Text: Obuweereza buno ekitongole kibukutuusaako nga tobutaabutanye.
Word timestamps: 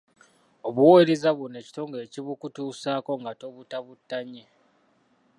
Obuweereza 0.67 1.29
buno 1.37 1.55
ekitongole 1.63 2.03
kibukutuusaako 2.13 3.11
nga 3.21 3.31
tobutaabutanye. 3.39 4.43